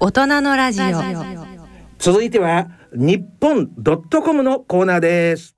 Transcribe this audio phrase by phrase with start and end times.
[0.00, 0.92] 大人のラジオ。
[1.98, 5.56] 続いては日本ドットコムのコーナーです。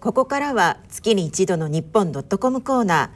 [0.00, 3.10] ここからは月に一度の日本ドットコムコーナ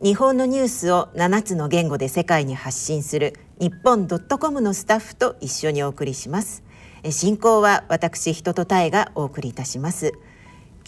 [0.00, 0.04] ー。
[0.04, 6.62] 日本のニュースを7つの言語で世界に発信する日本ドットコムのスタッフと一緒にお送りします。
[7.10, 10.14] 進行は私人とたえがお送りいたします。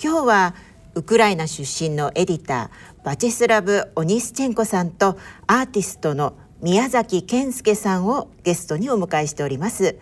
[0.02, 0.54] 今日は
[0.94, 9.98] ウクライナ出身のエディターバチェスラブ・オニスチェンコさんとアーティストの宮崎健介さんをゲストにお迎えしております。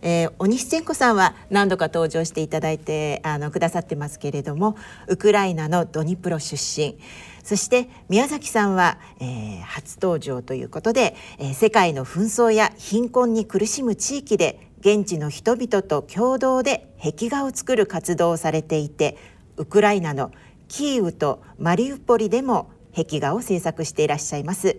[0.00, 6.96] えー、オニシチェンコさんは何度か登場していただいてあのくださってますけれどもウクライナのドニプロ出身
[7.44, 19.18] そして宮崎さんは、えー、初登場ということで、えー、世界の紛争や貧困に苦しむ地域で現地の人々と共同で壁画を作る活動をされていて
[19.58, 20.30] ウクライナの
[20.68, 24.78] キーウとマリウポリでも壁画を制作していらっしゃいます。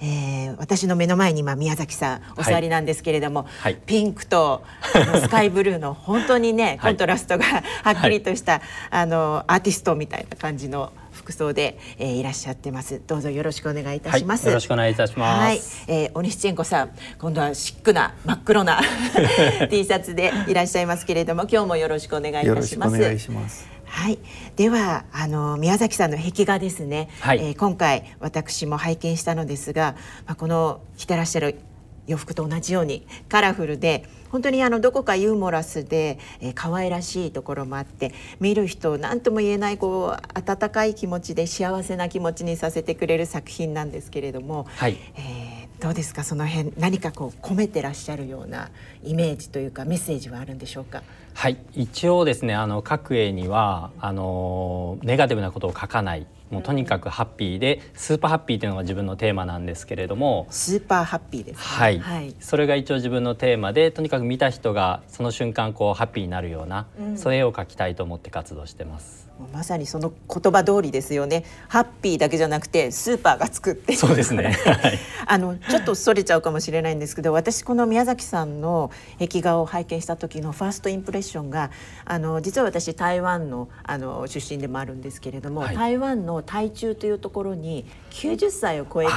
[0.00, 4.64] えー、私の目の前に今宮崎さんお座りなんですけれども、はい、ピンクと
[5.20, 13.02] スカイブルーの本当にね、コントラストがはっきりとした、はい、あのアーティストみたいな感じの服装で、えー、いらっしゃってます。
[13.06, 15.86] どうぞよろしくお願いいたします、はい、よろしくお願いいたします。
[15.88, 18.80] はい、えー、オニシチェンコさん今度はシックな真っ黒な
[19.70, 22.96] T シャツでいらっしゃいますけれども今日もよろしくお願いいたします。
[22.96, 24.18] お願いしますはい、
[24.54, 31.58] ではあの宮崎さんの壁画ですね、はい、えー、今回私も拝見したのですが、まあ、この着てらっしゃる
[32.06, 46.24] 洋服と同じようにカラフルで本当にあのどこかユーモラスで、えー、可愛らしいところもあって見る人何とも言えないこう温かい気持ちで幸せな気持ちにさせてくれる作品なんですけれども、はい、えー、どうですか？
[46.24, 48.70] その辺何かこう込めてらっしゃるような
[49.04, 51.04] イメージというかメッセージはあるんでしょうか？
[51.34, 60.46] はい一応ですねあの各絵にはあのネガティブなことを書かないもうとにかくハッピーでスーパーハッピーというのが自分のテーマなんですけれども。
[60.50, 69.28] スーパーハッピーです、ね、はい、はい、それが一応自分のテーマでとにかく見た人がその瞬間こうハッピーになるような、うん、そういう絵を描きたいと思って活動してます。
[69.52, 71.44] まさにその言葉通りですよね。
[71.68, 73.94] ハッピーだけじゃなくてスーパーがつくって。
[73.94, 81.70] そうですね、 はい、あのちょっとそれちゃうかもしれないんですけど私この宮崎さんの壁画を拝見した時のファーストインプレッションが
[82.04, 89.12] あの実は私台湾のあの出身でもあるんですけれども、はい、台湾の台中というところに90歳を超えた。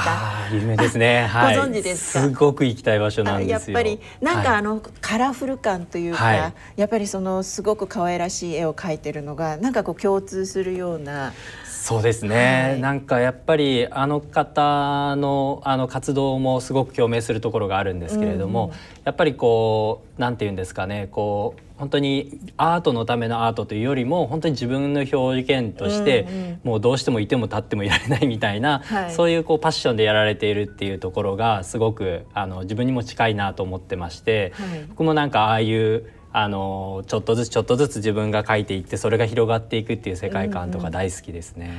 [0.54, 2.22] 有名ですね、 はい、ご存知ですか？
[2.22, 11.34] すごく行きたい場所なんやっぱりなんかあの、カラフル感というか、やっぱりそのすごく可愛らしい絵を描いてるのがなんかこう共通するような。
[11.66, 18.72] そうですね、はい、なんかやっぱりあの方のあの活動もすごく共鳴するところがあるんですけれども、うん。
[19.04, 41.74] やっぱりこうなんて言うんですかねこう本当にアートのためのアートというよりも本当に自分の表現として、うんうん、もうどうしてもいても立ってもいられないみたいな、はい、そういうこうパッションでやられているっていうところがすごくあの自分にも近いなと思ってまして、はい、僕もなんかああいうあのちょっとずつちょっとずつ自分が書いていってそれが広がっていくっていう世界観とか大好きですね。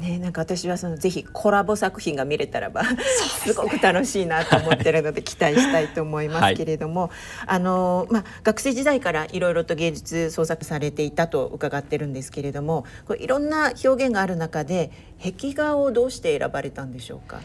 [0.00, 7.10] うんうん、ねなんか私はそのぜひコラボ作品が見れたらばすごく楽しいなと思ってるので期待したいと思いますけれども、はい、
[7.46, 12.84] あのまあ学生時代からいろいろと芸術創作されていたと伺ってるんですけれども、
[13.18, 17.40] いろんな表現がある中で壁画をどうして選ばれたんでしょうか？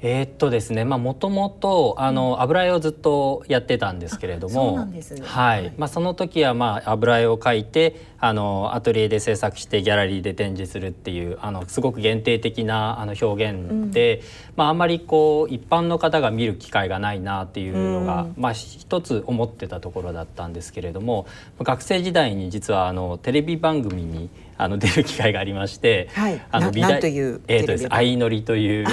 [0.00, 21.26] えー、っとですね、まあもともとあの油絵をずっとやってたんですけれども、ね、はい、まあその時はまあ油絵を描いてあのアトリエで制作してギャラリーで展示するっていうあのすごく限定的なあの表現で、うん、まああんまりこう一般の方が見る機会がないなっていうのが、うん、まあ一つ思ってたところだったんですけれども、
[21.60, 28.86] 学生時代に実はあのテレビ番組にあの出る機会がありまして、はい、あの美大というえっ、ー、とです相乗りという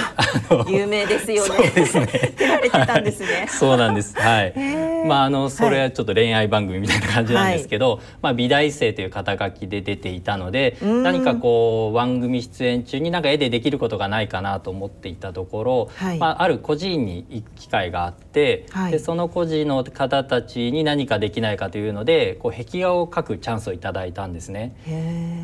[0.68, 1.48] 有名ですよね。
[1.48, 2.06] そうですね。
[2.38, 3.26] 出られてたんですね。
[3.26, 4.14] はい、そうなんです。
[4.16, 4.54] はい。
[5.06, 24.76] まああのそれはちょっと恋愛番組みたいな感じなんですけど、はい、まあ美大生という肩書きで出ていたので、何かこう番組出演中になんか絵でできることがないかなと思っていたところ、はい、まあある個人に行く機会があって、はい、でその個人の方たちに何かできないかというので、こう壁画を描くチャンスをいただいたんですね。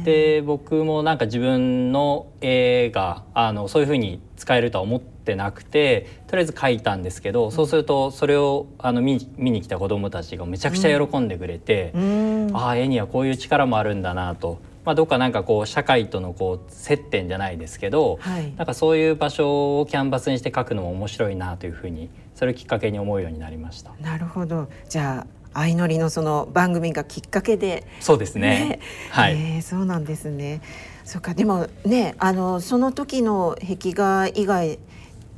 [0.05, 14.61] でで僕もなんか自分の絵があのそういうふうに使えるとは思ってなくてとりあえず描いたんですけど、そうするとそれをあの見見に来た子どもたちがめちゃくちゃ喜んでくれて、うん、ああ絵にはこういう力もあるんだなと。
[14.85, 23.93] まあ、どっかなんかこう社会とのこう接点じゃないですけど、はい、なんかそういう場所をキャンバスにして描くのも面白いなというふうにそれをきっかけに思うようになりました。
[24.01, 27.87] なるほどじゃあ相乗りのその番組がきっかけで。
[28.01, 30.61] そうですね、ね、はい、えー、そうなんですね。
[31.05, 31.35] そうか。
[31.35, 34.79] でもねあのその時の壁画以外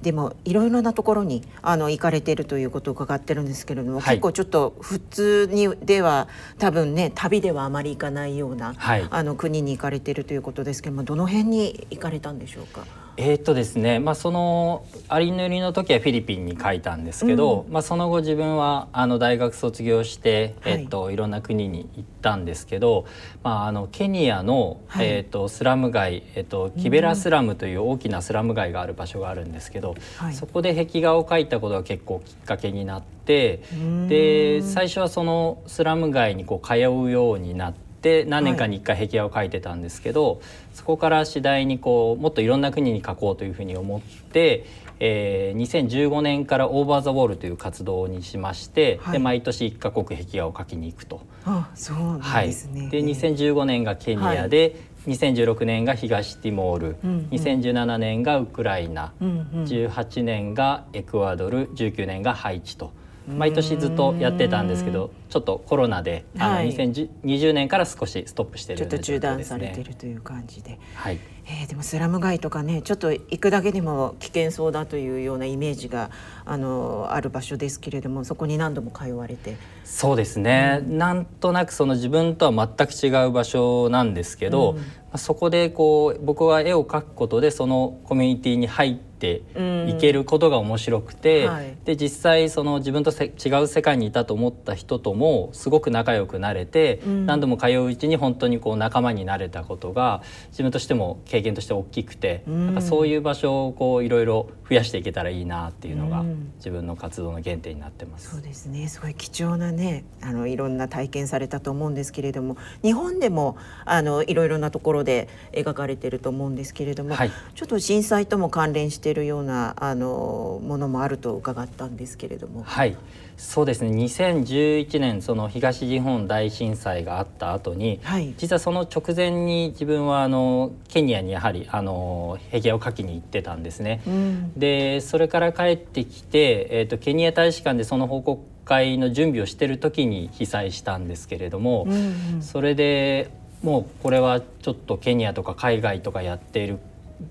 [0.02, 6.28] でもいろいろなところにあの行かれているということを伺ってるんですけれども、はい、結構ちょっと普通にでは
[6.58, 12.84] 多分ね旅ではあまり行かないような、はい、あの国に行かれているということですけどもどの辺に行かれたんでしょうか？
[13.16, 23.06] えー、っとですね、まあ、そのアリ塗りの時はフィリピンに書いたんですけど、うん、まあ、その後自分はあの大学卒業して、えー、っといろんな国に行ったんですけど、
[23.42, 33.62] まあ、あのケニアの、はい、えー、っとスラム街、えっとキベラスラムという大きなスラム街がある場所があるんですけど、はい、そこで壁画を描いたことが結構きっかけになって、
[34.08, 37.83] で最初はそのスラム街にこう通うようになって。
[38.04, 40.38] って何年かに1回壁画を描いてたんですけど、はい、
[40.74, 44.66] そこから次第にこうもっといろんな国に描こうというふうに思って、
[45.00, 51.22] えー、2015年からオーバー・ザ・ウォールという活動にしまして、はい、で毎年1か国壁画を描きに行くと。
[51.46, 62.92] あそうなんですね、はい、で2015年がケニアで、2016年が東ティモール、うんうん、2017年がウクライナ、うんうん、18年がエクアドル19年がハイチと。
[63.26, 76.12] 毎年ずっとやってたんですけどちょっとコロナで、はい、あの2020年から少しストップしてる、ね、ちょっと中断されてるという感じで、はい、えー、でもスラム街とかねちょっと行くだけでも危険そうだというようなイメージが
[76.44, 79.56] あのある場所ですけれどもそこに何度も通われて。
[79.82, 84.76] そうですね、うん、なんとなくその自分とは全く違う場所なんですけど、
[85.12, 89.42] うん、そこでこう僕は絵を描くことでそのコミュニティに入ってて
[89.88, 106.24] いけることが面白くて、うんはい、で実際その自分と違う世界にいたと思った人ともすごく仲良くなれて、うん、何度も通ううちに本当にこう仲間になれたことが自分としても経験として大きくて、うん、なんかそういう場所をこういろいろ増やしていけたらいいなっていうのが
[106.56, 108.30] 自分の活動の原点になってます。
[108.30, 108.88] そうですね。
[108.88, 122.62] すごい貴重なねあのいろんな体験されたと思うんですけれども日本でもあのいろいろなところで描かれてると思うんですけれども、はい、ちょっと震災とも関連しているようなあのものもあると伺ったんですけれども。
[122.64, 122.96] はい
[123.36, 123.90] そうですね。
[123.90, 134.02] 2011年その東日本大震災があった後に、はい、実はその直前に自分はあのケニアにやはりあの壁画を描きに行ってたんですね。
[134.06, 143.30] うん、でそれから帰ってきて、えーと、ケニア大使館でその報告会の準備をしてる時に被災したんですけれども、うんうん、それで
[143.62, 146.78] もうこれはちょっとケニアとか海外とかやっている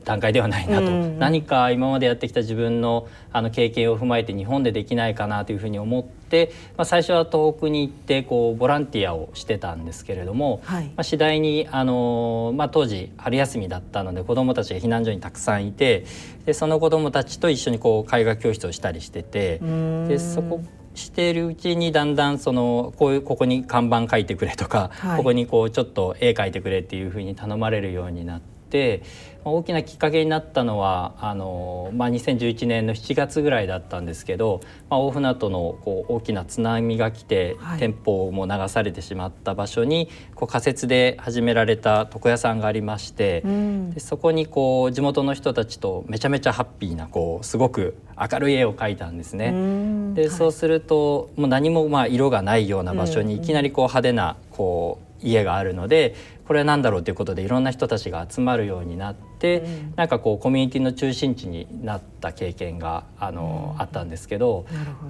[0.04, 1.02] 段階ではないなと、うん。
[1.02, 16.06] うん、何か今までやってきた自分のあの経験を踏まえて日本でできないかなというふうに思って、まあ、最初は東北に行ってこうボランティアをしてたんですけれども、はい、まあ、次第にあの、まあ、当時春休みだったので子どもたちが避難所にたくさんいて
[16.46, 19.60] でその子どもたちと一緒にこう絵画教室をしたりしてて
[20.08, 20.62] でそこ
[20.96, 29.04] しているうちにだんだんそのこういうここに看板書いてくれとか、はい、ここにこうちょっと絵描いてくれっていうふうに頼まれるようになって。
[29.46, 50.14] 大きなきっかけになったのはあの、まあ、2011年の7月ぐらいだったんですけど、まあ、大船渡のこう大きな津波が来て、はい、店舗も流されてしまった場所にこう仮設で始められた床屋さんがありまして、うん、でそこにこう地元の人たちとめちゃめちゃハッピーなこうすごく明るい絵を描いたんですね。
[50.14, 56.16] でそうすると、もう何もまあ色がないような場所にいきなりこう派手なこう家があるので
[56.46, 64.66] これは何だろうということでいろんな人たちが集まるようになって、うん、なんかこうコミュニティの中心地になった経験があの、うん、あったんですけど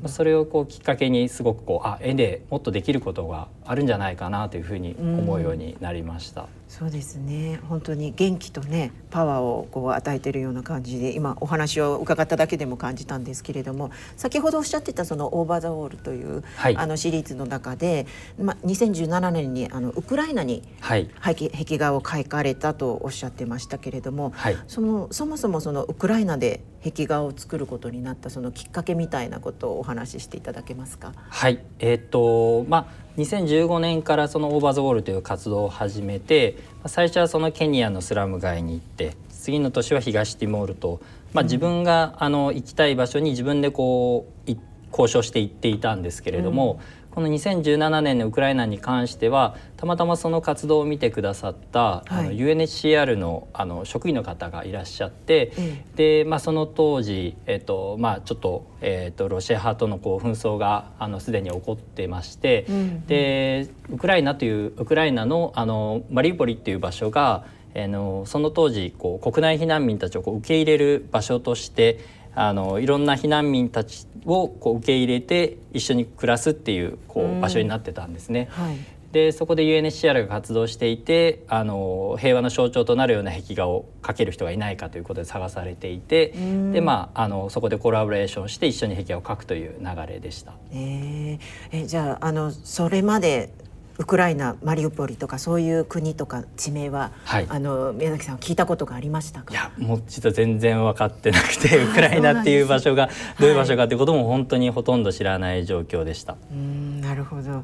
[0.07, 6.41] それをこうきっかけにすごくこうあ絵でもっとできることがあるんじゃないかなというふうに思うようになりました。
[6.41, 7.59] うんそうですね。
[7.69, 18.07] 本当に元気とねパワーをこう与えているような感じで今お話を伺っただけでも感じたんですけれども先ほどおっしゃってたその「オーバー・ザ・ウォール」という、はい、あのシリーズの中で、
[18.39, 31.13] ま、2017年にあのウクライナに壁,、壁画を描かれたとおっしゃってましたけれども、はい、そのそもそもそのウクライナで壁画を作ることになったそのきっかけみたいなことをお話ししていただけますか？
[31.29, 31.63] はい。
[31.79, 41.01] えー、っとまあ2015年からそのオーバー・ザ・ウォールという活動を始めて最初はそのケニアのスラム街に行って次の年は東ティモールと、
[41.33, 44.51] まあ、自分があの行きたい場所に自分でこう
[44.91, 46.79] 交渉して行っていたんですけれども、
[47.13, 55.51] この2017年のウクライナに関してはたまたまその活動を見てくださった、はい、あの UNHCR のあの職員の方がいらっしゃって、
[55.95, 71.99] で、まあ、その当時、えっとまあ、ちょっと,、えっとロシア派とのこう紛争があのすでに起こってまして、うん、でウクライナというウクライナのあのマリウポリっていう場所があのその当時こう国内避難民たちをこう受け入れる場所として
[72.35, 78.47] あのいろんな避難民たちをこう受け入れて一緒に暮らすっていうこう場所になってたんですね。
[78.51, 78.77] はい、
[79.11, 86.33] でそこで UNHCR が活動していてあの平和の象徴となるような壁画を描ける人がいないかということで探されていて
[86.71, 90.53] で、まあ、あのそこでコラボレーションして一緒に壁画を描くという流れでした。
[90.71, 91.39] えー、
[91.71, 93.51] えじゃああのそれまで
[93.99, 99.51] ウクライナマリウポリとかそういう国とか地名は、はい、あの宮崎さん聞いたことがありましたか？
[99.53, 103.09] いやもう実は全然分かってなくて ウクライナっていう場所が
[103.39, 106.35] どういう場所かということも本当にほとんど知らない状況でした。
[106.51, 107.63] うんなるほど。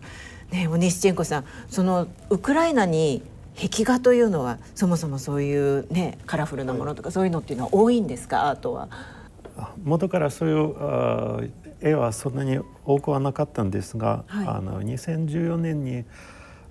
[0.52, 3.24] ねオニシチェンコさんそのウクライナに
[3.56, 8.50] 壁画というのはそもそもそういうねカラフルなものとか、そういうのっていうのは多いんですか？
[8.50, 8.88] アートは。
[9.84, 16.06] 元からそういう絵はそんなに多くはなかったんですが、はい、あの2014年に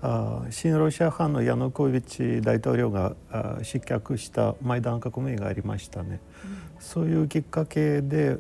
[0.01, 6.21] あ新ロシア派のヤヌコービッチ大統領があ失脚したマイダン革命がありましたね。
[6.45, 8.39] うん、そういうきっかけで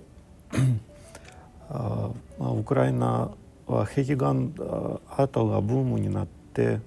[1.68, 3.30] あ、まあ、ウクライナ
[3.66, 6.78] は壁画アートがブームになって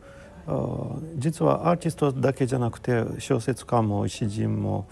[1.17, 4.87] 実はアーティストだけじゃなくて小説家も詩人も、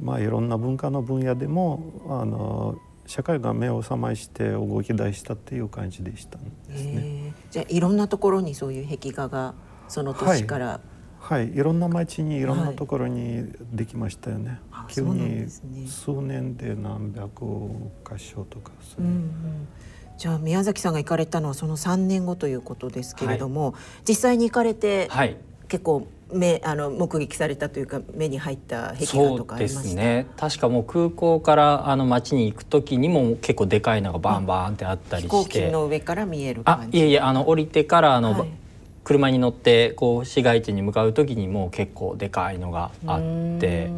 [0.00, 7.34] まあ、いろんな文化の分野でもあの社会が目を覚まして動き出したっていう感じでしたですね。
[7.50, 9.54] じゃあいろんなところにそういう壁画が
[9.88, 10.80] その年から、はい。
[11.24, 14.60] はい、いろんな町にいろんなところにできましたよね。
[14.70, 15.48] はい、急に
[15.88, 17.46] 数年で何百
[18.04, 19.10] 箇所とかそういう。
[19.10, 19.68] うんうん。
[20.16, 25.36] じゃあ宮崎さんが行かれたのはその3年後ということですけれども、はい、実際に行かれて、はい、
[25.68, 30.26] 結構目あの目撃されたというか目に入った壁画とかありますね。
[30.36, 38.48] 確かもう空港からあの街に行く時にも結構でかいのがバンバンってあったりして、飛行機の上から見えるあいえいえあの降りてからあの、はい、
[39.04, 43.20] 車に乗ってこう市街地に向かう時にも結構でかいのがあっ
[43.60, 43.90] て。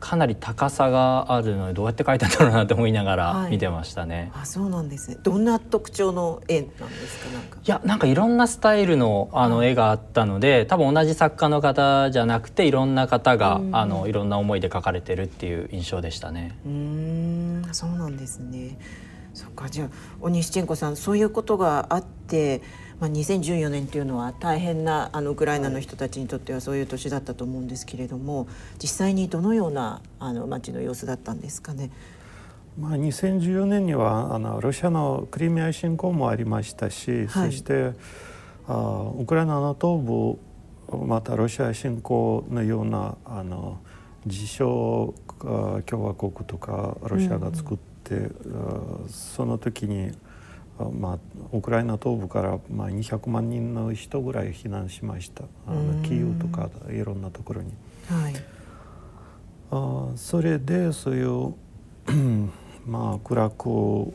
[0.00, 4.30] かなり高さがあるのでどうやって描いたんだろうなと思いながら見てましたね。
[4.32, 5.18] はい、あそうなんですね。
[5.22, 7.30] どんな特徴の絵なんですか？
[7.32, 7.58] なんか。
[7.62, 16.58] いやなんかいろんなスタイルのあの絵があったので多分同じ作家の方じゃなくていろんな方があのいろんな思いで描かれてるっていう印象でしたね。
[16.64, 18.78] うんそうなんですね。
[19.34, 19.88] そっかじゃあ
[20.20, 22.62] オニシチェンコさんそういうことがあって。
[23.00, 28.48] まあ、2014年というのは大変なあのウクライナの人たちにとってはそういう年だったと思うんですけれども
[28.82, 31.90] 実際にどのようなあの街の様子だったんですかね？
[32.78, 37.92] まあ、2014年にはあのロシアのクリミア侵攻もありましたし、はい、そして
[38.68, 40.38] あウクライナの東部
[41.06, 43.78] またロシア侵攻のようなあの
[44.26, 45.14] 自称
[45.86, 50.12] 共和国とかロシアが作って、うん、その時に
[50.84, 51.18] まあ、
[51.56, 55.44] ウクライナ東部からまあ200万人の人ぐらい避難しました。
[55.66, 57.72] あのキーウとかいろんなところに。
[58.08, 58.34] はい、
[59.70, 61.54] あそれでそういう
[62.86, 64.12] まあ暗く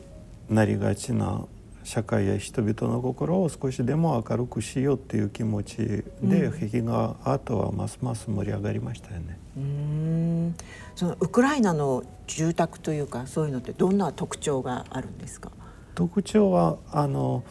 [0.48, 1.44] なりがちな
[1.84, 5.76] 社会や人々の心を少しでも明るくしようっていう気持ち
[6.22, 9.38] で壁画アートはますます盛り上がりましたよね。
[9.56, 10.54] うん。
[10.96, 15.50] そのウクライナの住宅というかそういうのってどんな特徴があるんですか？
[15.94, 17.44] 特徴はあの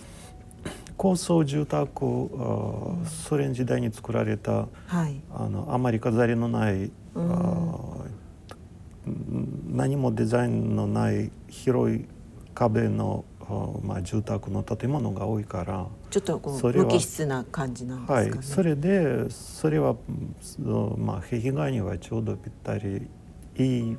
[0.98, 8.12] 高層住宅、うん、ソ連時代に作られた、はい、あのあまり飾りのない、うん、
[9.72, 12.06] 何もデザインのない広い
[12.54, 13.26] 壁の
[13.84, 19.96] まあ、住宅の建物が多いからちょっとこう無機質な感じなんですか、ね、はい、それでそれは、
[20.98, 23.08] まあ、壁画にはちょうどぴったり
[23.58, 23.98] いい、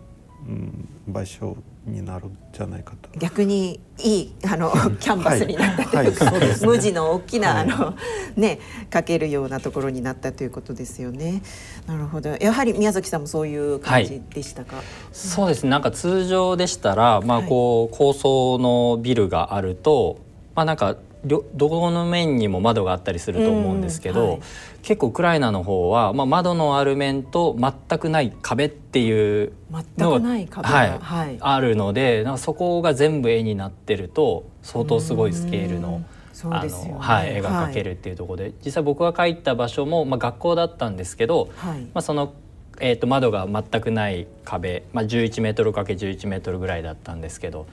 [0.49, 1.57] うん、場所
[1.87, 3.11] になるんじゃないかと。
[3.19, 6.41] 逆にいいあのキャンバスになったというか、はい。
[6.41, 6.49] はい。
[6.49, 7.95] ね、無地の大きな、あの
[8.37, 8.59] ね
[8.91, 11.43] 描けるようなところになったということですよね。
[11.87, 12.31] なるほど。
[12.41, 15.71] やはり宮崎さんもそういう感じでしたか、そうですね。
[15.71, 20.19] なんか通常でしたら、まあこう高層のビルがあると、
[20.55, 24.41] まあなんかどこの面にも窓があったりすると思うんですけど、はい、
[24.83, 29.53] 結構ウクライナの方は、まあ、窓のある面と全くない壁っていう
[29.99, 36.03] のが、はいはい、あるのでなんかそこが全部絵になってると相当すごいスケールの。
[36.47, 42.35] あのはい、絵が描けるっていうところで、実際僕が描いた場所も、まあ、学校だったんですけど、まあ、その
[42.81, 47.67] えーと、窓が全くない壁、まあ、11メートル ×11 メートルぐらいだったんですけど、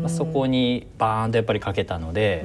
[0.00, 2.44] まあ、そこにバーンとやっぱりかけたので、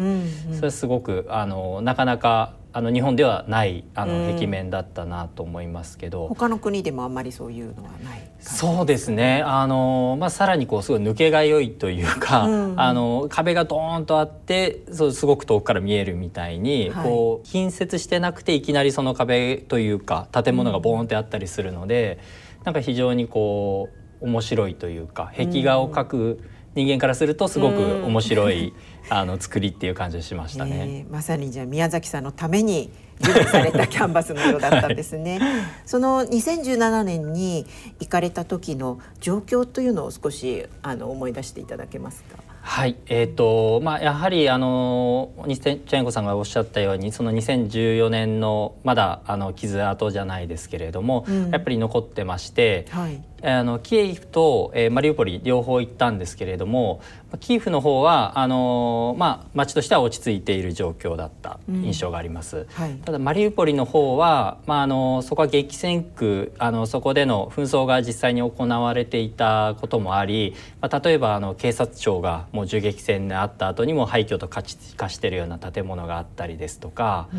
[0.54, 9.44] それはすごくあのなかなかあの日本ではないあの壁面だったなと思いますけど、他の国でもあんまりそういうのはないそうですね。
[9.46, 12.72] あの、まあ、さらにこうすごい抜けが良いというか、うん。
[12.72, 23.90] うん、あの壁がドーンとあってそうすごく遠くから見えるみたいに、はい、こう近接してなくていきなりその壁というか建物がボーンってあったりするので、うん、なんか非常にこ
[24.22, 26.40] う面白いというか壁画を描く
[26.74, 28.74] 人間からするとすごく面白い
[29.10, 31.04] あの作りっていう感じがしましたね。
[31.06, 35.40] えー、まさにじゃあ宮崎さんのために準備されたキャンバスのようだったんですね。
[35.86, 37.66] その2017年に
[38.00, 42.51] 行かれた時の状況というのを少しあの思い出していただけますか？
[42.64, 57.02] はい、えーとまあ、やはりあのニチェンコさんがおっしゃったようにその2014年のまだあの傷跡じゃないですけれども、うん、やっぱり残ってまして、はい、あのキエフと、えー、マリウポリ両方行ったんですけれども
[57.40, 62.58] キエフの方はあの、まあ、町としては落ち着いている状況だった印象があります。
[62.58, 74.62] うんはい、ただマリウポリの方は、まあ、あのそこは激戦区あのそこでの紛争が実際に行われていたこともあり、まあ、例えばあの警察庁がもう銃撃戦であった後にも廃墟と化
[75.10, 77.30] しているような建物があったりですとか、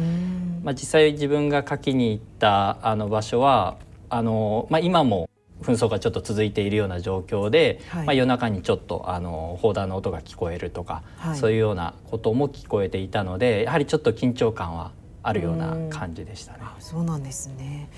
[0.63, 3.77] まあ、実際自分が書きに行ったあの場所は
[4.09, 5.29] あの、まあ、今も
[5.63, 14.93] 紛争がちょっと続いているような状況で、はい、まあ、夜中にちょっとあの砲弾の音が聞こえるとか、はい、そういうようなことも聞こえていたのでやはりちょっと緊張感は
[15.23, 16.59] あるような感じでしたね。
[16.81, 17.89] そうなんですね。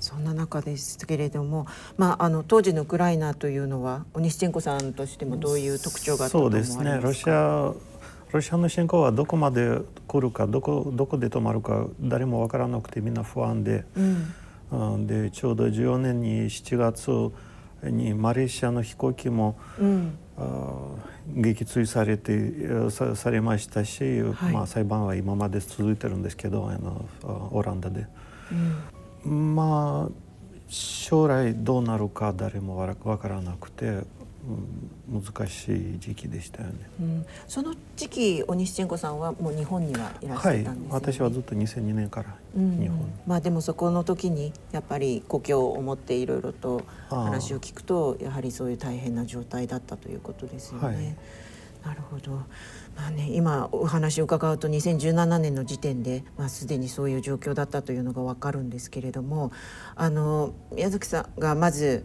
[0.00, 6.82] そんな中ですけれども、まあ、あの当時のウクライナというのはオニシチェンコさんとしてもどういう特徴があったと思われますか？
[6.82, 7.00] そうですね。
[7.00, 7.72] ロシア
[8.32, 14.34] ロシアの侵攻はどこまで来るかどこどこで止まるか誰も分からなくてみんな不安で、うん
[15.06, 20.18] でちょうど14年に7月にマレーシアの飛行機も、うん、
[21.28, 27.04] 撃墜されてさされましたし、はい、まあ、裁判は今まで続いてるんですけどあの
[27.52, 28.06] オランダで、
[29.24, 30.12] うん、まあ
[30.68, 34.00] 将来どうなるか誰も分からなくて
[35.08, 50.86] 難しい時期でしたよね、うん、その時期オニシチェンコさんはもう日本にはいらっしゃったんです、ね、はい、私はずっと2002年から日本、うん、まあでもそこの時にやっぱり故郷を思っていろいろと話を聞くとやはりそういう大変な状態だったということですよね。
[50.86, 50.96] はい、
[51.86, 52.42] なるほど。
[52.96, 59.50] まあね、今お話を伺うと2017年の時点で、まあ、すでにそういう状況だったというのが分かるんですけれども
[59.96, 62.04] あの宮崎さんがまず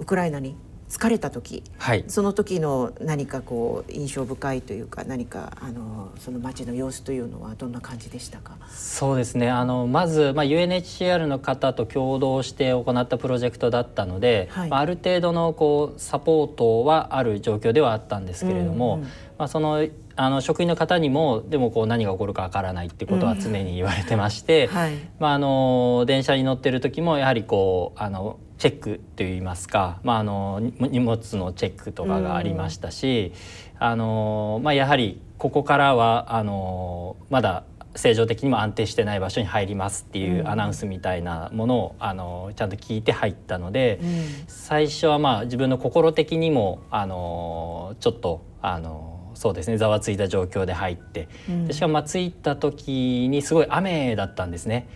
[0.00, 0.56] ウクライナに
[0.88, 8.56] 疲れた時、はい、その時の何かこう印象深いというか何かあのその街の様子というのはどんな感じでしたか？
[8.70, 9.50] そうですね。
[9.50, 19.08] あのまず、まあ、UNHCR の方と共同して行ったプロジェクトだったので、はい、まあ、ある程度のこうサポートはある状況ではあったんですけれども、うんうん、
[19.38, 19.86] まあ、その
[20.16, 33.32] あの職員の方にもでもこう何が起こるかわからないってことは常に言われてまして、うんはい、まあ、あの電車に乗ってる時もやはりこうあのチェックといいますか、まあ、あの荷物のチェックとかがありましたし、
[33.78, 44.00] あのまあ、やはりここからはあのまだ正常的にも安定してない場所に入りますっていうアナウンスみたいなものをあのちゃんと聞いて入ったので、
[44.46, 49.76] 最初はまあ自分の心的にもあのちょっとあのそうですね。
[49.76, 54.88] ざわついた状況で入って、うん、でしかもまあ着いた時にすごい雨だったんですね。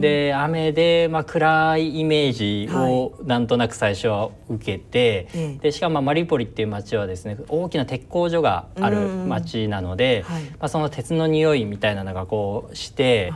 [0.00, 13.32] で雨でまあ暗いイメージをなんとなく最初は受けて、はい、でしかもまあマリウポリっていう町はですね大きな鉄工所がある町なので、はい、まあ、その鉄の匂いみたいなのがこうして。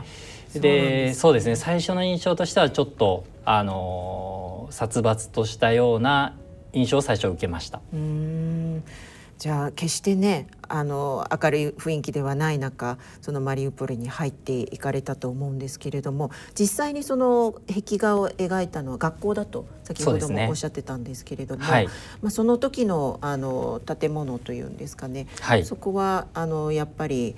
[0.53, 1.55] でそうですね。
[1.55, 6.35] 最初の印象としてはちょっとあの殺伐としたような
[6.73, 7.79] 印象を最初受けました。
[7.93, 8.83] うん
[9.41, 21.91] じゃあ決してねあの明るい雰囲気ではない中そのマリウポリに入っていかれたと思うんですけれども実際にその壁画を描いたのは学校だと先ほどもおっしゃってたんですけれどもそ、ねはい、ま
[22.27, 27.35] あ、その時のあの建物というんですかね、はい、そこはあのやっぱり。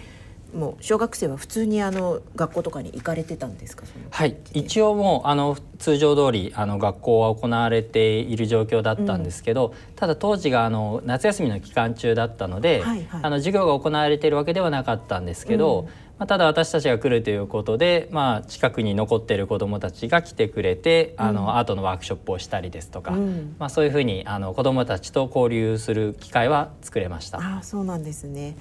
[0.53, 3.85] もう小学生は普通にあの学校とかに行かれてたんですか？
[4.09, 4.37] はい。
[4.53, 23.11] 一応もうあの通常通りあの学校は行われている状況だったんですけど、うん、ただ当時があの夏休みの期間中だったので、はいはい、あの授業が行われているわけではなかったんですけど、うん、まあ、ただ私たちが来るということで、まあ、近くに残っている子どもたちが来てくれてあの、うん、アートのワークショップをしたりですとか、
[23.57, 27.39] まあ、そういうふうにあの子どもたちと交流する機会は作れました。
[27.39, 28.55] あそうなんですね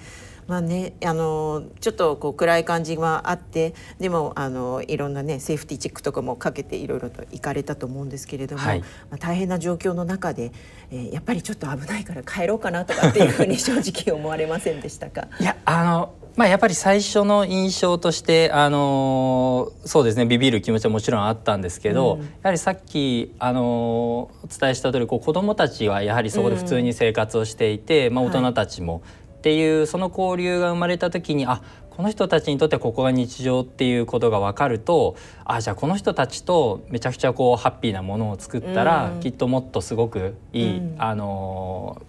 [0.52, 10.52] まあね、あのちょっとこう暗い感じはあってでもあのいろんなねセーフティーチェックとかもかけていろいろと行かれたと思うんですけれども、はい、まあ、大変な状況の中で、
[10.90, 15.28] えー、やっぱりちょっと危ないから帰ろうかなとかっていうふうに 正直思われませんでしたか？
[15.40, 29.02] いやあのまあ、やっぱり最初の印象としてあのそうですねビビる気持ちはもちろんあったんですけど、うん、やはりさっきあのお伝えした通りこり子どもたちはやはりそこで普通に生活をしていて、うん、まあ、大人たちも
[29.42, 40.08] っていうその交流が生まれた時にあこの人たちにとってここが日常っていうことが分かるとあじゃあこの人たちとめちゃくちゃこうハッピーなものを作ったら、うん、きっともっとすご
[40.54, 42.00] いいい、うん、あの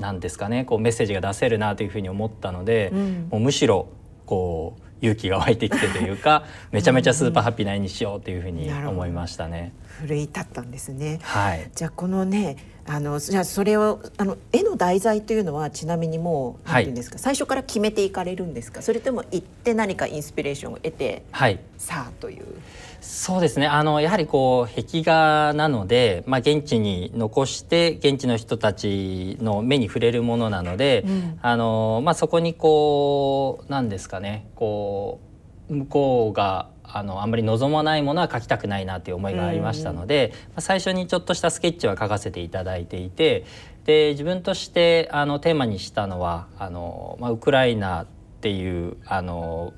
[0.00, 3.88] なんですかねこうメッセージが出せるなというふうに思ったので、うん、もうむしろ
[4.26, 9.72] こう勇気が湧いてきてというか めちゃめちゃスーパーハッピーな絵にしようというふうに思いましたね。
[10.00, 11.20] 奮い立ったんですね。
[11.22, 11.70] はい。
[11.74, 12.56] じゃあこのね
[12.92, 18.82] あのじゃあそれをあの絵の題材というのはちなみにもう何ていうんですか、はい、最初から決めていかれるんですか？
[18.82, 22.44] それとも行って何かインスピレーションを得て、はい、さあという。
[23.00, 23.68] そうですね。
[23.68, 34.48] あのやはりこう壁画なので、まあ、現地に残して現地の人たちの目に触れるものなので、うん、あのまあ、そこにこう何ですかね？
[34.56, 35.20] こ
[35.68, 43.44] う向こうがあのあんまり望まないものは描きたくないなという思いがありましたので、まあ、最初にちょっとしたスケッチは描かせていただいていて
[43.84, 48.06] で自分としてあのテーマにしたのはあの、まあ、ウクライナっ
[48.40, 49.72] ていうあの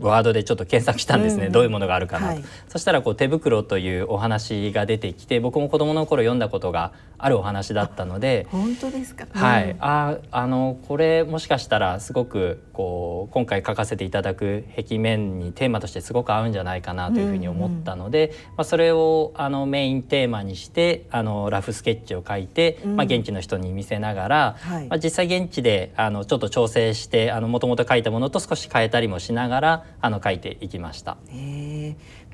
[0.00, 6.92] ワードでちょっと検索したんですね、うん、どういうものがあるかなと、はい、そしたらこう手袋というお話が出てきて僕も子どもの頃読んだことが
[7.22, 31.16] あるお話だったので本当ですか、はい、うん、ああのこれもしかしたらすごくこう今回書かせていただく壁面にテーマとしてすごく合うんじゃないかなというふうに思ったので、うんうん、まあ、それをあのメインテーマにしてあのラフスケッチを書いて、まあ、現地の人に見せながら、はい、まあ、実際現地であのちょっと調整してもともと書いたものと少し変えたりもしながらあの書いていきました。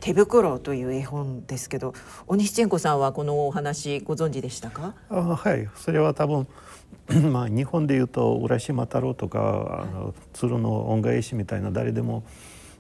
[0.01, 1.95] 手袋という絵本ですけど、
[2.27, 4.95] オニシチェンコさんはこのお話ご存知でしたか？
[5.09, 6.47] あはい、それは多分
[7.33, 12.25] まあ日本でいうと浦島太郎とかあの鶴の恩返しみたいな誰でも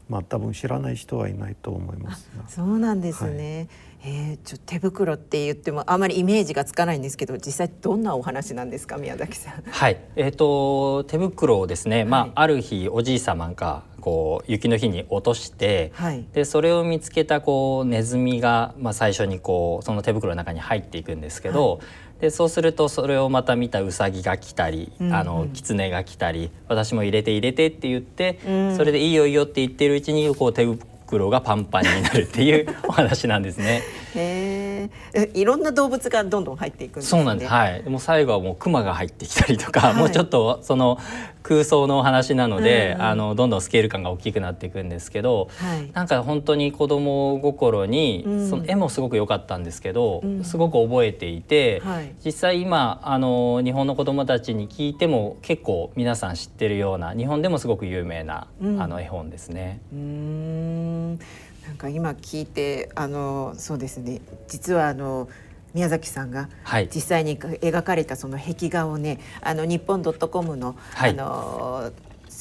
[0.08, 3.68] まあ多分知らない人はいないと思いますそうなんですね。
[4.06, 9.62] はい、えー、ちょ手袋って言ってもあまりイメージがつかないんですけど実際どんなお話なんですか宮崎さん。
[9.68, 21.84] はい、えっ、ー、と手袋をですね、まあ、ある日おじい様がこう雪の日に落として、はい、でそれを見つけたこうネズミが、まあ、最初にこうその手袋の中に入っていくんですけど、は
[22.18, 33.82] い、でそうするとそれをまた見たウサギが来たり、うんうん、あの狐が来たり私も入れて入れてって言って、うん、それでいいよいいよって言ってるうちにこう手袋袋がパンパンになるっていうお話なんですね。
[34.16, 34.65] へ
[35.14, 37.50] え、 いろんな動物がどんどん入っていくんです、ね、そうなんです。
[37.50, 37.82] はい。
[37.82, 40.98] でも最後はもう熊が入ってきたりとか、はい、もうちょっとその
[41.46, 59.80] 空想のお話なので、うん、あのどんどんスケール感が大きくなっていくんですけど、はい、なんか本当に子供心に、うん、その絵もすごく良かったんですけど、うん、すごく覚えていて、はい、実際今あの日本の子供たちに聞いても結構皆さん知ってるような日本でもすごく有名な、あの絵本ですね。
[59.92, 61.18] うん
[61.66, 64.20] なんか今聞いてあのそうですね。
[64.48, 65.28] 実はあの
[65.74, 66.48] 宮崎さんが
[66.94, 71.92] 実際に描かれたその壁画をね、はい、あの日本ドットコムの、はい、あの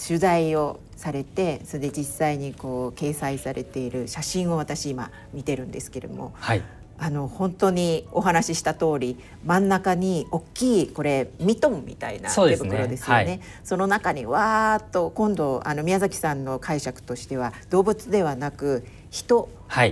[0.07, 6.63] 取材をされてそれで実際にこう掲載されている写真を私今見てるんですけれども、はい、
[6.97, 12.97] あの本当にお話しした通り真ん中に大きいこれミトンみたいな手袋ですよね。
[12.97, 19.49] そ、ねはい、その中にわーっと今度あの宮崎さんの解釈としては動物ではなく人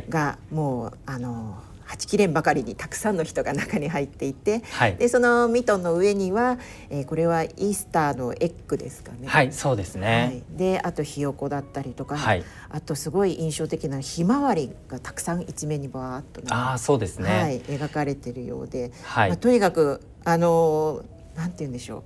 [0.09, 1.57] がもう、はい、あの
[1.93, 6.57] はちきれんばかりにたくさんの人が中に入っていて、はい、でそのミトンの上には、
[6.89, 9.27] えー、これはイースターのエッグですかね。
[9.27, 19.29] はいそうですね、はい、であとひよこだったりとか、はい、あとすごい印象的なひまわりがたくさん一面にバーッと、ね、あそうですね、はい、描かれているようで、はい。
[19.29, 22.03] まあ、とにかくあのなんて言うんでしょう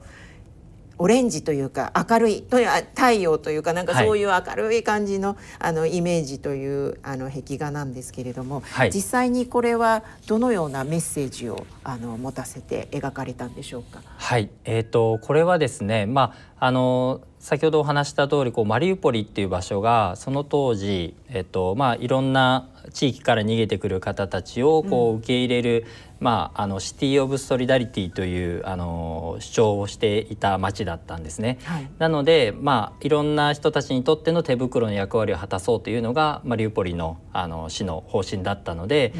[0.99, 2.57] オレンジというか明るいと
[2.95, 14.01] 太陽というかなんかそういう明るい感じの,、あのイメージというあの壁画なんですけれども、はい、実際にこれはどのようなメッセージをあの持たせて描かれたんでしょうか？
[14.17, 25.85] はい、えーと、これはですね、まああの先ほどお話した通りこりマリウポリっていう場所がその当時、えっとまあ、いろんな地域から逃げてくる方たちをこう受け入れる、
[26.19, 31.59] まあ、あのシティ・オブ・ソリダリティというあの主張をしていた町だったんですね。
[31.63, 39.13] はい、なので、まあ、いろんな人たちにとっての手袋の役割を果たそうというのがマリウポリのあの市の方針だったので、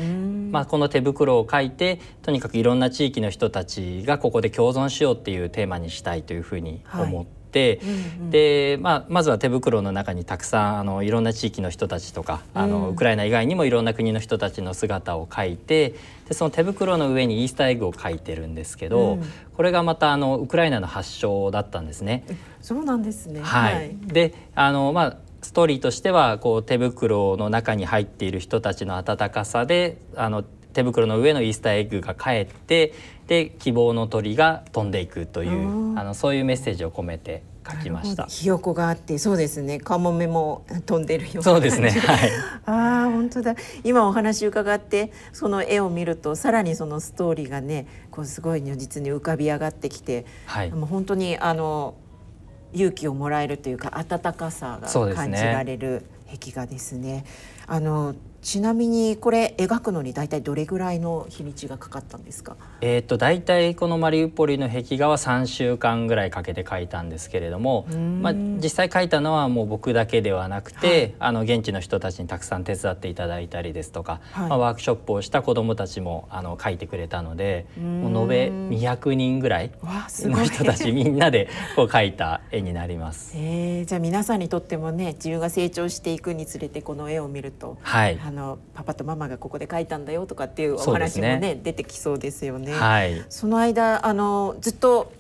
[0.52, 7.16] まあ、この手袋を書いてとにかくいろんな地域の人たちがここで共存しようっていうテーマにしたいというふうに思って。
[7.16, 7.37] はい
[7.84, 7.90] うん
[8.26, 15.96] うん、で、まあ、まずは手袋の中にたくさんあのいろんな地域の人たちとかあの、ウクライナ以外にもいろんな国の人たちの姿を描いて
[16.28, 19.24] でその手袋の上にイースターエッグを描いてるんですけど、うん、
[19.56, 22.26] これがまたあのウクライナの発祥だったんですね。
[22.62, 30.44] そうなんですね、はい、はい、であの、まあストーリーとしてはこう手袋の中に入っている人たちの温かさであの
[30.78, 32.94] 手袋の上のイースターエッグが帰って
[33.28, 38.26] で希望の鳥が飛んでいくというあのそういうメッセージを込めて書きました。
[38.28, 39.80] ひよこがあってそうですね。
[39.80, 41.90] カモメも飛んでるようなそうですね。
[41.90, 42.32] はい。
[42.66, 43.56] ああ本当だ。
[43.84, 51.96] 今お話伺ってその絵を見るとさらにそのストーリーがねこうすごい如実に浮かび上がってきて、はい、もう本当にあの
[52.74, 57.26] 勇気をもらえるというか温かさが感じられる壁画ですね。
[57.66, 58.16] あの
[58.48, 62.56] ちなみにこれ描くのに大体どれぐらいの日にちがかかったんですか？
[62.80, 67.86] えっ、と大体このマリウポリの壁画は3週間ぐらいかけて描いたんですけれども、
[68.22, 83.34] まあ実際描いたのはもう僕だけではなくて、はい、あの現地の人たちにたくさん手伝っていただいたりですとか、はい、まあワークショップをした子どもたちもあの描いてくれたので、もう延べ200人ぐらいの人たちみんなでこう描いた絵になります。
[83.36, 88.37] えー、じゃあ皆さんにとってもね自分が成長していくにつれてこの絵を見ると、はい、あの
[88.74, 92.74] パパとママがここで書いたんだよとかっていうお話もね、ね、出てきそうですよね。
[92.74, 95.12] はい、その間あのずっと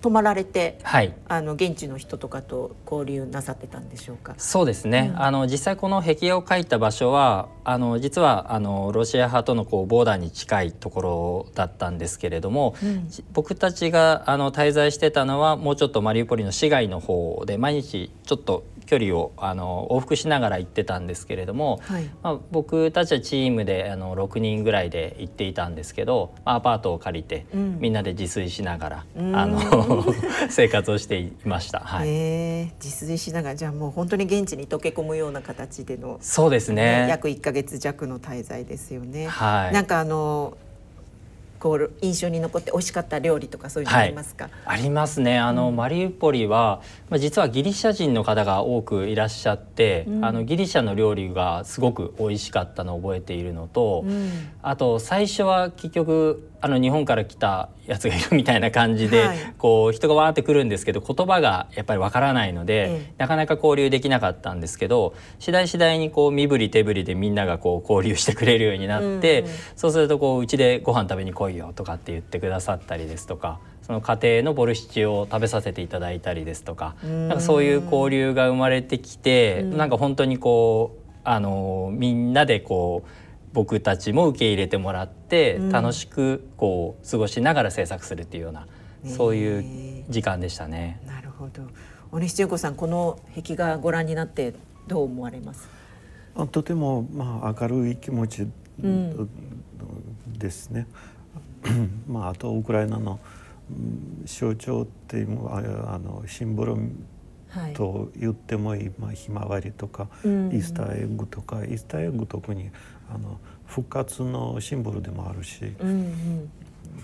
[0.00, 4.34] 泊まられて、はい、あの現地の人とかと交流なさってたんでしょうか？
[4.38, 5.10] そうですね。
[5.12, 29.60] うん、あの実際この壁画を描いた場所はあの実はあのロシア派とのこうボーダーに近いところだったんですけれども、うん、僕たちがあの滞在してたのはもうちょっとマリウポリの市街の方で毎日ちょっと距離をあの往復しながら行ってたんですけれども、はい、まあ、僕たちはチームであの6人ぐらいで行っていたんですけど、まあ、アパートを借りて、うん、みんなで自炊しながら、あの
[30.48, 31.80] 生活をしていました。
[31.80, 32.08] はい、
[32.82, 37.06] 自炊しながらじゃあもう本当に現地に溶け込むような形でのそうですね。
[37.10, 39.26] 約1か月弱の滞在ですよね。
[39.26, 40.56] はい、なんかあの
[41.58, 45.38] こう印象に残って美味しかった料理とかそういうのありますか、はい、ありますね。
[45.38, 73.60] あの、うん、マリウポリは、まあ、実はギリシャ人の方が多くいらっしゃって、うん、あのギリシャの料理がすごく美味しかったのを覚えているのと、うん、あと最初は結局あの日本から来たやつがいるみたいな感じで、はい、こう人がわーってくるんですけど言葉がやっぱりわからないので、ええ、なかなか交流できなかったんですけど次第次第にこう身振り手振りでみんながこう交流してくれるようになって、うんうん、そうするとこううちでご飯食べに来いよとかって言ってくださったりですとか。
[73.82, 83.08] その家庭のボルシチを食べさせていただいたりですとかなんかそういう交流が生まれてきて、ん、なんか本当にこうあのみんなでこう
[83.58, 88.68] 僕たちも受け入れてもらって楽しくこう過ごしながら制作するっていうような、
[89.04, 91.00] そういう時間でしたね。
[91.04, 91.62] なるほど。
[92.12, 94.54] 小西千代子さんこの壁画ご覧になって
[94.86, 95.68] どう思われます？
[96.36, 98.46] あとてもまあ明るい気持ち
[100.38, 100.86] ですね。
[101.66, 103.18] うん、まああとウクライナの
[104.24, 106.76] 象徴っていうあのシンボル
[107.74, 112.70] と言ってもいい、まあ、ひまわりとか、イースターエッグとかイースターエッグ特に
[113.14, 116.50] あの復活のシンボルでもあるし、うんうん、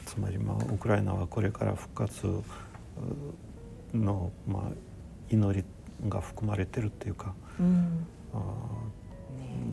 [0.05, 2.43] つまり、まあ、ウクライナはこれから復活
[3.93, 4.63] の、まあ、
[5.31, 5.65] 祈り
[6.09, 8.39] が含まれてるっていうか、うん、あ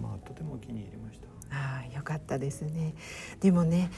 [0.02, 1.28] まあ、とても気に入りました。
[1.56, 2.94] あよかったですね。
[3.40, 3.90] でもね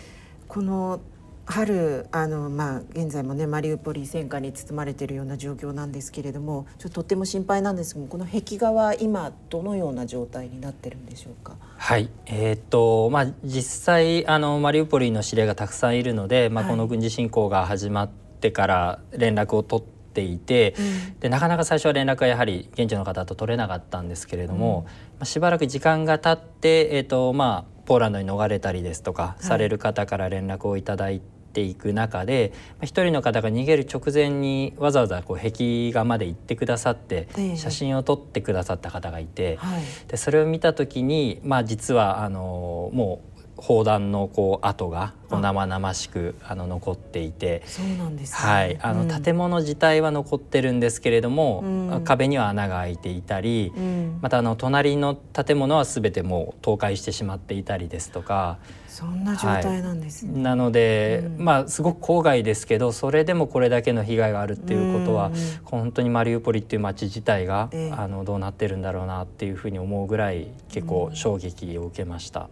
[0.47, 1.01] この
[1.45, 11.57] 春あの、まあ、現在もねマリウポリ戦火に包まれているような状況なんですけれどもちょっととっても心配なんですけどこの壁画は今どのような状態になってるんでしょうか？
[11.77, 20.81] はいえー、っとまあ、実際あのマリウポリの指令がたくさんいるので、まあ、この軍事侵攻が始まってから連絡を取っていて、う
[21.15, 31.32] ん、でなかなか最初は連絡はやはり現地の方と取れなかったんですけれども、うん、まあ、しばらく時間が経って、えー、っとまあ、ポーランドに逃れたりですとかされる方から連絡をいただいて。
[31.53, 39.59] ていく中で一人の方が逃げる直前にわざわざこう壁画まで行ってくださって写真を撮ってくださった方がいて、
[40.07, 48.79] でそれを見た時にまあ実はあのもう砲弾のこう跡が生々しくあの残っていてそうなんです、ね、はい。
[48.81, 58.57] あの、建物自体は残ってるんですけれども、うん、壁には穴が開いていたり、うん、またあの隣の建物は全てもう倒壊してしまっていたりですとか
[59.03, 65.31] そんな状態なんですね、はい、なので、うん、まあすごく郊外ですけどそれでもこれだけの被害があるっていうことは、
[65.65, 72.49] 本当にマリウポリっていう街自体が、えー、あのどうなってるんだろうなっていうふうに思うぐらい結構衝撃を受けました。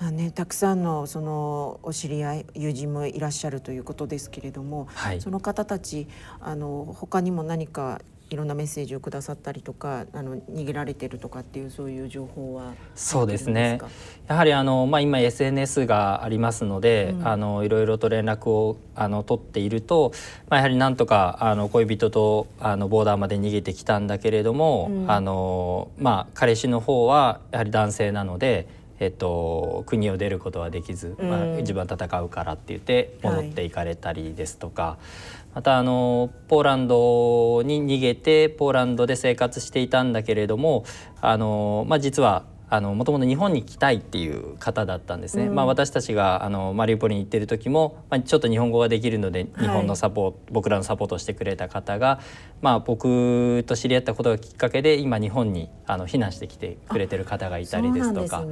[0.00, 6.08] まあね、たくさんのそのお知り合い友人もいらっしゃるということですけれども、はい、その方たち
[6.40, 8.02] あの他にも何か
[8.34, 13.78] いろんなメッセージをくださったりとかあの逃げられてるとかっていうそういう情報はそうですね。
[14.26, 20.10] やはりあの、まあ、今 SNS がありますので、うん、あのいろいろと連絡をあの取っていると、
[20.48, 28.66] まあ、やはりなんとかあの恋人とあのボーダーまで逃げてきたんだけれども、うん、あのまあ、彼氏の方はやはり男性なので。
[29.00, 40.84] えっと、国を出ることはできず、まあ、自分は戦うからって言って戻っていかれたりですとか、はい、またあのポーランドに逃げてポーランドで生活していたんだけれども
[41.20, 52.18] あの、まあ、実はあのもともと日本に来たいっていう方だったんですね、うん、まあ、私たちがあのマリウポリに行ってる時も、まあ、ちょっと日本語ができるので日本のサポート、はい、僕らのサポートをしてくれた方が、
[52.62, 58.44] まあ、僕と知り合ったことがきっかけで今日本にあの避難してきてくれてる方がいたりですとか。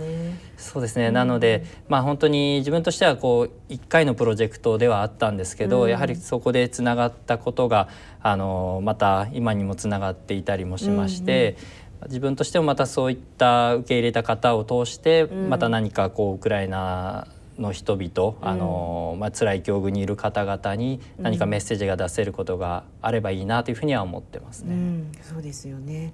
[0.56, 7.88] そうですね、なので、まあ、本当に自分としてはこう1回のプロジェクトではあったんですけど、うん、やはりそこでつながったことが
[8.20, 11.56] あのまた今にもつながっていたりもしまして。
[11.58, 17.26] うんうん自分としてもまたそういった受け入れた方を通してまた何かこうウクライナ
[17.58, 24.74] の人々、うん、あのまあ辛い境遇にいる方々に何かメッセージが出せることがあればいいなというふうには思ってますね。
[24.74, 26.12] うん、そうですよね。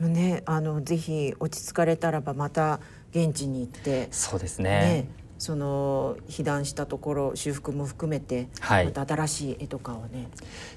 [0.00, 4.08] ねあのぜひ落ち着かれたらばまた現地に行って。
[4.10, 4.70] そうですね。
[4.70, 5.08] ね
[5.40, 10.28] その被弾したところ修復も含めて、はい、また新しい絵とかをね。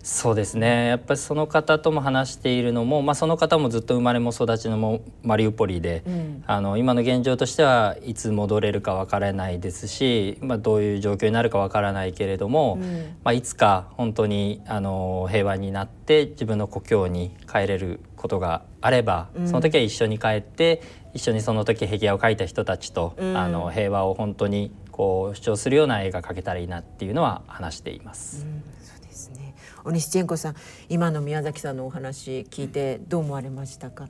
[0.02, 0.88] そうですね。
[0.88, 20.82] やっぱりその方とも話しているのも、まあ、その方もずっと生まれも育ちのもマリウポリで、うん、あの今の現状としてはいつ戻れるか分からないですし、まあ、どういう状況になるか分からないけれども、うん、まあ、いつか本当にあの平和になって自分の故郷に帰れることがあれば、その時は一緒に帰って
[21.14, 28.46] 一緒にその時壁画を描いた人たちと、うん、あの平和を本当にこう主張するような絵が描けたらいいなっていうのは話しています。
[28.46, 29.56] うん、そうですね。
[29.84, 30.56] オニシチェンコさん、
[30.88, 34.08] 今の宮崎さんのお話聞いてどう思われましたか？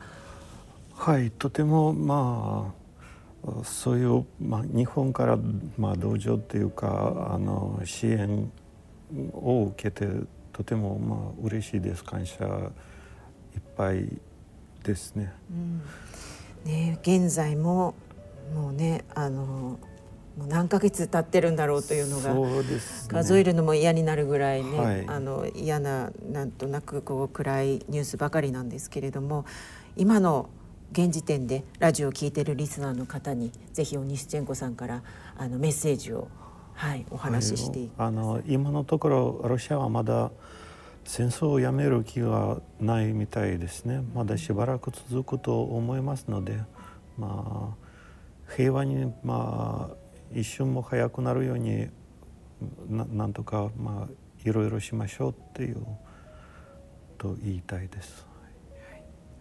[0.93, 2.71] はい、とてもま
[3.47, 5.39] あそういう、まあ、日本から、
[5.75, 8.51] まあ、同情っていうかあの支援
[9.33, 10.07] を受けて
[10.53, 12.71] とてもまあ嬉しいです感謝
[13.55, 14.07] いっぱい
[14.83, 15.33] ですね。
[15.51, 15.81] うん。
[16.65, 17.93] ね、現在も
[18.53, 19.79] もうねあの
[20.37, 22.63] もう何ヶ月経ってるんだろうというのが、ね、
[23.07, 29.45] 数えるのも嫌になるぐらいね、はい、あの嫌ななんとなくこう暗いニュースばかりなんですけれども
[29.95, 30.49] 今の
[30.91, 35.03] 現時点でラジオを聞いてるリスナーの方にぜひオニシチェンコさんから
[35.37, 36.27] あのメッセージを、
[36.73, 40.31] はい、お話ししていあの今のところロシアはまだ
[41.05, 44.01] 戦争をやめる気がないみたいですね。
[44.13, 46.59] まだしばらく続くと思いますので
[47.17, 49.95] まあ平和にまあ
[50.33, 51.87] 一瞬も早くなるように
[52.89, 55.85] ななんとかまあいろいろしましょうっていう
[57.17, 58.25] と言いたいです。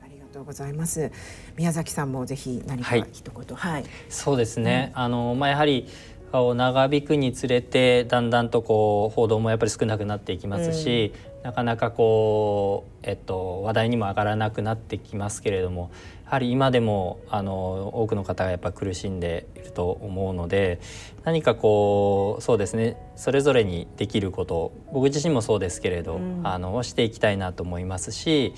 [0.03, 1.11] ありがとうございます。
[1.57, 4.93] 宮崎さんもぜひ何か一言、はい、はい、そうですね。
[4.95, 5.87] うん、あのまあやはり
[6.33, 15.91] を長引くにつれてだんだんとこう報道もやっぱり少なくなっていきますし、うん、なかなかこう、えっと、話題にも上がらなくなってきますけれども
[16.25, 20.81] やはり今でもあの多くの方がやっぱ苦しんでいると思うので
[21.25, 28.55] 何かこうそうですねそれぞれにできること僕自身もそうですけれど、うん、あのしていきたいなと思いますし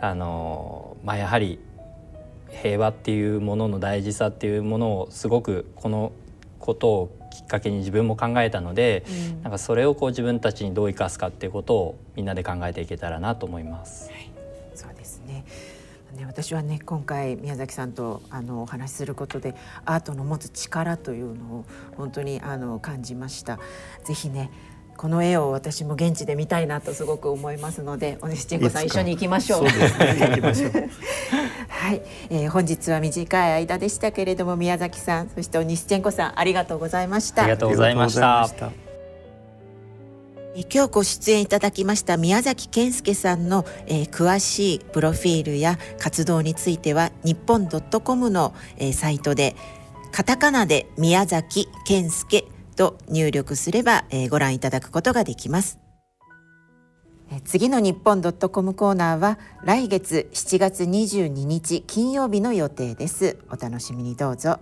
[0.00, 1.60] あの、まあ、やはり
[2.48, 6.12] 平和っていうものの大事さっていうものをすごくこの
[6.58, 14.10] ことをきっかけに自分も考えたので、うん、なんかそれをこう自分たちにどう生かすかっていうことをみんなで考えていけたらなと思います。
[14.10, 14.30] はい、
[14.74, 15.44] そうですね
[16.14, 19.54] ね私はね今回宮崎さんとあのお話しすることで
[19.86, 21.64] アートの持つ力というのを
[21.96, 23.58] 本当にあの感じました。
[24.04, 24.50] ぜひね
[25.02, 29.68] この絵を私も現地で見たいなとすごく思いますので、おねしちんこさん一緒に行きましょう。
[29.68, 30.72] そうですね、行きましょう。
[31.66, 37.42] はい、えー、本日は短い間でしたけれども、宮崎さん、そしておにしちんこさん、ありがとうございました。
[37.42, 38.48] ありがとうございました。
[40.54, 49.56] 今日ご出演いただきました宮崎健介さんの、えー、詳しいプロフィールや活動については日本ドットコムの、えー、サイトで
[50.12, 55.78] カタカナで宮崎健介と入力すれば、えー、ご覧いただくことができます。
[57.44, 63.38] 次の日本ドットコムコーナーは来月7月22日金曜日の予定です。
[63.50, 64.60] お楽しみにどうぞ。